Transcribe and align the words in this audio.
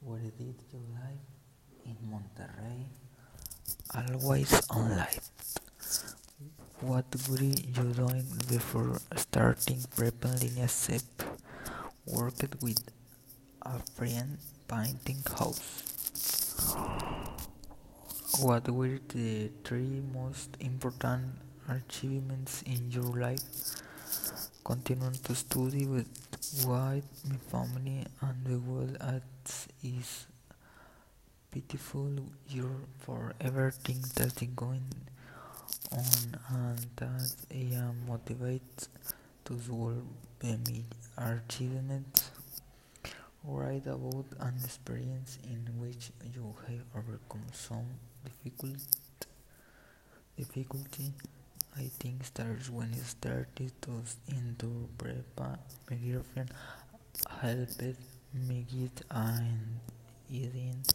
Where 0.00 0.20
did 0.20 0.56
you 0.72 0.80
live? 0.94 1.24
In 1.84 1.96
Monterrey. 2.10 2.86
Always 3.94 4.52
online. 4.70 5.20
What 6.80 7.06
were 7.28 7.42
you 7.42 7.92
doing 7.94 8.26
before 8.48 8.98
starting 9.16 9.78
Prepa 9.96 10.28
en 10.28 10.38
Linea 10.40 10.68
SEP? 10.68 11.22
Worked 12.06 12.62
with 12.62 12.82
a 13.62 13.78
friend 13.94 14.38
painting 14.68 15.22
house. 15.38 15.82
What 18.40 18.68
were 18.68 19.00
the 19.08 19.50
three 19.64 20.02
most 20.12 20.50
important 20.60 21.38
achievements 21.68 22.62
in 22.66 22.90
your 22.90 23.14
life? 23.16 23.42
Continuing 24.64 25.18
to 25.24 25.34
study 25.34 25.86
with 25.86 26.06
with 26.52 27.04
my 27.28 27.36
family 27.50 28.06
and 28.20 28.44
the 28.44 28.58
world 28.58 28.96
as 29.00 29.68
is 29.82 30.26
pitiful 31.50 32.10
you 32.48 32.70
for 32.98 33.32
everything 33.40 34.00
that's 34.14 34.42
going 34.54 34.84
on 35.92 36.38
and 36.50 36.86
that 36.96 37.34
I 37.50 37.74
am 37.76 38.06
motivated 38.08 38.88
to 39.46 39.58
solve 39.60 40.02
my 40.42 41.32
achievements. 41.38 42.30
Write 43.44 43.86
about 43.86 44.26
an 44.40 44.54
experience 44.62 45.38
in 45.44 45.62
which 45.80 46.10
you 46.34 46.54
have 46.66 46.84
overcome 46.94 47.46
some 47.52 47.86
difficult 48.24 48.76
difficulty. 50.36 51.12
I 51.78 51.90
think 52.00 52.24
starts 52.24 52.70
when 52.70 52.90
I 52.92 52.98
started 53.04 53.72
to 53.82 54.02
into 54.28 54.88
prepa. 54.98 55.58
My 55.90 55.96
girlfriend 55.96 56.50
helped 57.40 57.82
me 58.32 58.64
get 58.70 59.02
and 59.10 59.80
I 60.30 60.32
didn't 60.32 60.92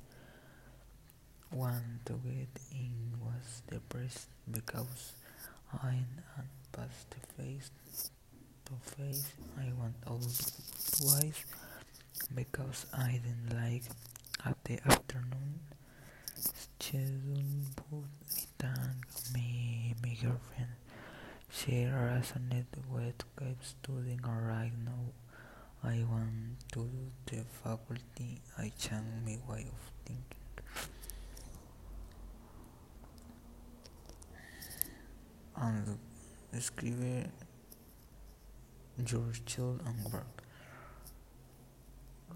want 1.51 2.05
to 2.05 2.13
get 2.13 2.53
in 2.71 2.93
was 3.21 3.61
depressed 3.69 4.27
because 4.49 5.13
I 5.83 5.95
am 6.39 6.47
past 6.71 7.15
face 7.37 7.69
to 8.65 8.73
face. 8.95 9.33
I 9.59 9.71
went 9.79 9.95
out 10.07 10.21
twice 10.97 11.45
because 12.35 12.85
I 12.93 13.19
didn't 13.23 13.49
like 13.61 13.83
at 14.45 14.57
the 14.63 14.79
afternoon 14.91 15.59
schedule 16.35 17.43
but 17.75 18.09
thank 18.59 19.33
me 19.33 19.93
my 20.03 20.13
girlfriend. 20.21 20.60
She 21.61 21.85
resonated 21.85 22.89
with 22.89 23.23
keep 23.37 23.63
studying 23.63 24.21
right 24.23 24.71
now. 24.83 25.13
I 25.83 26.03
want 26.09 26.57
to 26.71 26.79
do 26.79 26.89
the 27.27 27.43
faculty. 27.63 28.41
I 28.57 28.71
change 28.79 29.05
my 29.23 29.37
way 29.47 29.67
of 29.69 29.91
thinking. 30.03 30.25
And 35.55 35.99
escribe 36.51 37.29
your 39.07 39.31
child 39.45 39.81
and 39.85 40.11
work. 40.11 40.41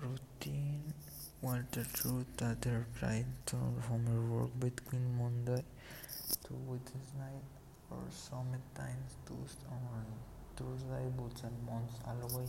Routine 0.03 0.94
Walter 1.42 1.88
truth 1.94 2.28
that 2.38 2.62
they're 2.62 2.86
trying 3.00 3.34
to 3.48 3.56
homework 3.88 4.52
between 4.59 5.18
Monday 5.18 5.64
to 6.44 6.53
Wednesday 6.53 7.00
or 7.23 7.64
sometimes 8.09 9.16
oh 9.30 9.36
Tuesday 9.36 9.67
or 9.69 10.05
Thursday 10.55 11.05
but 11.17 11.38
some 11.38 11.52
months 11.66 12.00
away. 12.08 12.47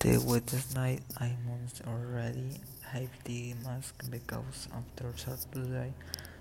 The 0.00 0.18
Wednesday 0.26 0.98
I 1.18 1.36
must 1.46 1.82
already 1.86 2.60
have 2.92 3.10
the 3.24 3.54
mask 3.64 3.94
because 4.10 4.68
after 4.74 5.12
Saturday 5.16 5.92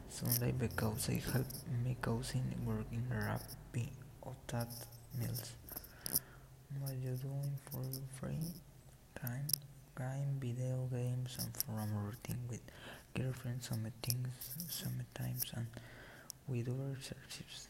Sunday 0.09 0.51
because 0.51 1.09
I 1.09 1.21
help 1.31 1.45
my 1.85 1.95
cousin 2.01 2.43
work 2.65 2.85
in 2.91 3.05
Rappi 3.11 3.89
or 4.21 4.33
that 4.47 4.67
meals. 5.19 5.53
What 6.79 6.93
you 7.03 7.15
doing 7.15 7.53
for 7.71 7.81
your 7.81 8.07
free 8.19 8.53
time? 9.21 9.47
Game, 9.97 10.39
video 10.39 10.87
games 10.91 11.37
and 11.39 11.51
from 11.57 12.05
routine 12.05 12.39
with 12.49 12.61
girlfriends 13.13 13.67
some 13.67 13.85
things 14.01 14.27
sometimes 14.69 15.51
and 15.55 15.67
with 16.47 16.69
other 16.69 16.97
searches. 17.01 17.67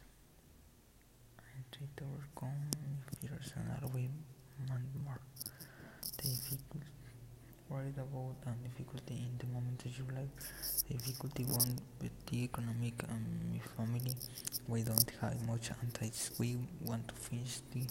Overcome 1.59 2.71
fears 3.19 3.53
and 3.57 3.67
always 3.83 4.09
and 4.71 5.03
more. 5.03 5.19
The 6.17 6.29
worried 7.69 7.97
about 7.97 8.35
and 8.45 8.63
difficulty 8.63 9.15
in 9.15 9.37
the 9.37 9.47
moment 9.53 9.83
of 9.85 9.97
your 9.97 10.07
life. 10.15 10.29
The 10.87 10.93
difficulty 10.95 11.43
one 11.43 11.77
with 12.01 12.11
the 12.27 12.43
economic 12.45 13.03
and 13.09 13.51
my 13.51 13.59
family. 13.75 14.15
We 14.67 14.83
don't 14.83 15.11
have 15.21 15.45
much 15.47 15.69
and 15.69 16.11
we 16.39 16.57
want 16.85 17.07
to 17.09 17.15
finish 17.15 17.59
the 17.73 17.83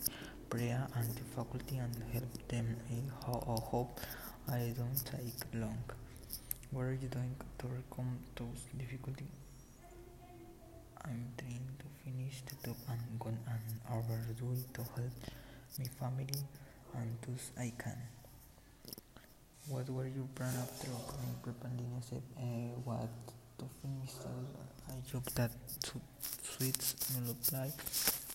prayer 0.49 0.87
and 0.95 1.09
the 1.15 1.25
faculty 1.37 1.77
and 1.77 1.95
help 2.13 2.49
them. 2.49 2.77
I 2.91 3.61
hope 3.61 4.01
I 4.49 4.73
don't 4.77 5.05
take 5.05 5.45
long. 5.55 5.85
What 6.71 6.83
are 6.83 6.99
you 7.01 7.09
doing 7.09 7.37
to 7.59 7.67
overcome 7.67 8.19
those 8.35 8.65
difficulties? 8.79 9.48
I'm 11.09 11.33
trying 11.39 11.69
to 11.81 11.87
finish 12.05 12.43
the 12.49 12.57
top 12.69 12.77
and 12.89 13.19
gone 13.19 13.39
and 13.49 13.65
overdo 13.91 14.53
it 14.53 14.75
to 14.75 14.83
help 14.83 15.15
my 15.79 15.85
family 15.99 16.41
and 16.95 17.17
thus 17.27 17.51
I 17.59 17.73
can. 17.79 17.99
What 19.69 19.89
were 19.91 20.07
your 20.07 20.29
plans 20.35 20.57
after 20.57 20.89
opening 20.93 21.37
preparing 21.43 21.93
uh, 22.37 22.81
what 22.85 23.09
to 23.59 23.65
finish 23.83 24.15
a 24.89 25.11
job 25.11 25.25
that 25.35 25.51
suits 26.43 26.95
my 27.15 27.59
life 27.59 27.77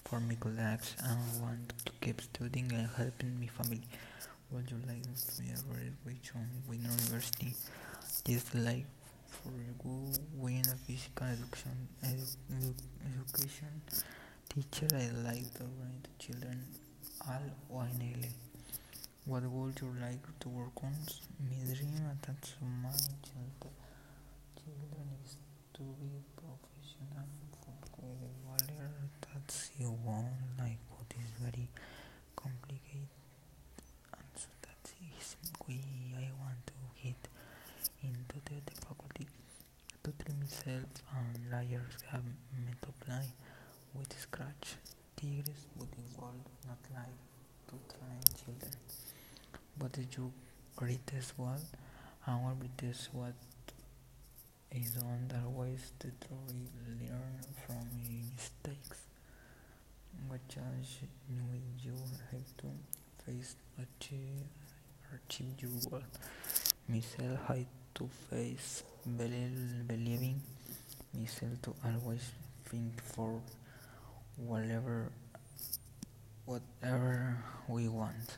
for 0.06 0.20
my 0.20 0.36
colleagues 0.36 0.96
and 1.04 1.42
want 1.42 1.74
to 1.86 1.92
keep 2.02 2.22
studying 2.22 2.72
and 2.72 2.88
helping 2.98 3.40
my 3.40 3.48
family. 3.48 3.82
Would 4.52 4.70
you 4.70 4.78
like 4.88 5.02
to 5.04 5.42
be 5.42 5.50
a 5.50 5.58
graduation 5.68 6.48
with 6.68 6.82
university? 6.82 7.56
Just 8.26 8.54
like 8.54 8.86
you 9.46 10.12
win 10.36 10.64
a 10.72 10.76
physical 10.86 11.28
education, 11.28 11.88
edu 12.04 12.74
education 13.10 13.82
teacher, 14.50 14.88
I 14.96 15.10
like 15.28 15.54
to 15.56 15.64
write 15.64 16.04
the 16.04 16.14
children 16.18 16.64
all 17.28 17.48
winely. 17.72 18.30
What 19.26 19.44
would 19.44 19.80
you 19.82 19.92
like 20.02 20.26
to 20.42 20.50
work 20.50 20.84
on? 20.84 20.96
My 21.40 21.74
dream 21.74 22.04
at 22.12 22.28
my 22.84 22.92
children 24.58 25.08
is 25.24 25.38
to 25.76 25.82
be 26.00 26.10
professional 26.36 27.28
footballer. 27.62 28.92
That's 29.22 29.72
you 29.80 29.92
want 30.06 30.28
like 30.60 30.80
what 30.90 31.08
is 31.20 31.32
very 31.42 31.68
complicated. 32.36 33.10
we 35.68 35.80
I 36.18 36.30
want 36.42 36.60
to 36.68 36.74
get 37.02 37.22
into 38.04 38.36
the, 38.46 38.56
the 38.66 38.76
faculty 38.82 39.28
to 40.62 41.02
and 41.16 41.52
liars 41.52 41.98
have 42.12 42.24
play 43.06 43.28
with 43.94 44.12
scratch. 44.20 44.76
Tigers 45.16 45.66
but 45.78 45.88
involved 45.98 46.48
not 46.68 46.78
like 46.94 47.18
to 47.68 47.76
train 47.96 48.22
children. 48.40 48.78
But 49.78 49.98
you 50.16 50.32
greatest 50.76 51.38
one 51.38 51.62
one 52.44 52.60
greatest 52.60 53.10
what 53.14 53.34
is 54.72 54.98
on 54.98 55.28
the 55.30 55.50
ways 55.50 55.92
to 56.00 56.08
truly 56.26 56.68
learn 57.02 57.40
from 57.66 57.88
mistakes. 58.36 59.00
What 60.28 60.48
challenge 60.48 61.02
you 61.84 61.94
have 62.32 62.58
to 62.60 62.68
face 63.26 63.56
achieve 63.78 64.46
achieve 65.16 65.56
your 65.62 65.72
goal. 65.90 66.04
Myself 66.88 67.40
had 67.48 67.66
to 67.96 68.10
face 68.30 68.84
believing 69.06 70.42
myself 71.14 71.62
to 71.62 71.74
always 71.86 72.32
think 72.66 73.02
for 73.02 73.42
whatever 74.38 75.12
whatever 76.46 77.38
we 77.68 77.88
want. 77.88 78.38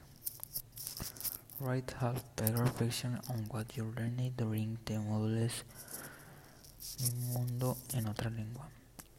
Write 1.59 1.93
half 1.99 2.21
reflection 2.41 3.19
on 3.29 3.45
what 3.49 3.77
you 3.77 3.93
learned 3.97 4.35
during 4.37 4.77
the 4.85 4.95
modules 4.95 5.63
Mi 7.01 7.09
mundo 7.33 7.77
en 7.93 8.07
otra 8.07 8.29
lengua 8.29 8.67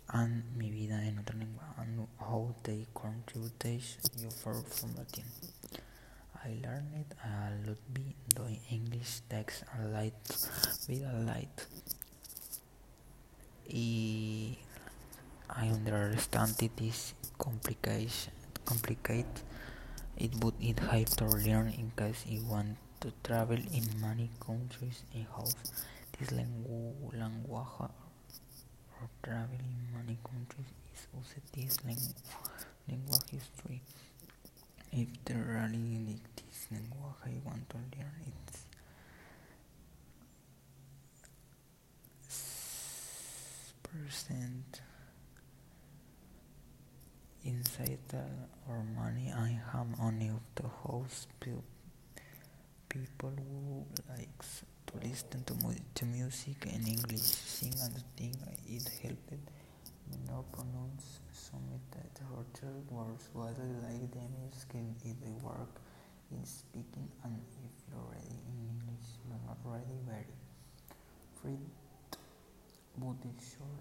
and 0.09 0.43
Mi 0.57 0.71
vida 0.71 1.03
en 1.03 1.19
otra 1.19 1.37
lengua 1.37 1.65
and 1.79 2.07
how 2.21 2.55
they 2.63 2.87
contribute 2.95 3.65
you 4.19 4.31
for 4.31 4.55
from 4.55 4.95
Latin. 4.97 5.25
I 6.47 6.55
learned 6.63 7.11
a 7.25 7.51
lot 7.67 7.79
by 7.93 8.15
doing 8.33 8.61
English 8.71 9.23
text 9.29 9.65
a 9.77 9.89
light 9.89 10.15
with 10.89 11.03
a 11.03 11.19
light. 11.27 11.67
I 15.51 15.67
understand 15.67 16.55
it 16.63 16.71
is 16.81 17.15
complicated, 17.37 18.31
complicated 18.65 19.27
it 20.17 20.33
would 20.45 20.55
it 20.61 20.79
have 20.79 21.07
to 21.17 21.25
learn 21.27 21.75
in 21.77 21.91
case 21.97 22.25
you 22.29 22.43
want 22.45 22.77
to 23.01 23.13
travel 23.25 23.57
in 23.57 23.85
many 24.01 24.31
countries 24.39 25.03
and 25.15 25.27
house 25.27 25.57
this 26.17 26.31
language 26.31 26.95
or 27.51 27.91
travel 29.25 29.59
in 29.59 29.99
many 29.99 30.17
countries 30.23 30.71
is 30.95 31.07
also 31.13 31.41
this 31.57 31.77
language 31.85 33.31
history. 33.33 33.83
If 34.93 35.09
there 35.25 35.45
like 36.07 36.36
this 36.71 36.79
language 36.79 37.15
I 37.25 37.49
want 37.49 37.69
to 37.71 37.77
learn 37.77 38.33
it's 38.49 38.65
percent. 43.83 44.81
Inside 47.45 47.99
the 48.09 48.25
or 48.69 48.83
money 48.83 49.33
I 49.33 49.61
am 49.79 49.95
only 50.01 50.29
of 50.29 50.41
the 50.57 50.69
house 50.69 51.29
people 52.89 53.33
who 53.37 53.85
likes 54.11 54.65
to 54.87 54.95
listen 55.07 55.45
to, 55.45 55.55
to 55.95 56.05
music 56.05 56.67
in 56.67 56.87
English 56.87 57.21
sing 57.21 57.75
and 57.83 58.03
thing 58.17 58.35
it 58.67 58.89
helped 59.03 59.31
me 59.31 60.19
not 60.29 60.51
pronounce 60.53 61.21
some 61.33 61.63
other 61.73 62.73
words 62.91 63.29
whether 63.33 63.69
like 63.83 64.11
them 64.13 64.33
skin 64.53 64.95
if 65.05 65.21
they 65.21 65.31
work 65.43 65.81
in 66.33 66.45
speaking 66.45 67.09
and 67.25 67.37
if 67.37 67.73
you're 67.89 68.07
ready 68.11 68.39
in 68.51 68.57
English 68.73 69.09
you're 69.27 69.41
not 69.47 69.59
ready 69.65 69.97
very 70.07 70.35
free 71.41 71.67
but 72.99 73.17
it's 73.31 73.51
sure 73.51 73.79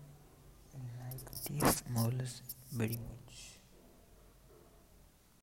like 1.00 1.26
this 1.50 1.84
models 1.90 2.42
very 2.72 2.98
much 3.10 3.55